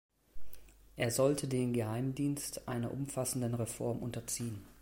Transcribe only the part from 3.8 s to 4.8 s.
unterziehen.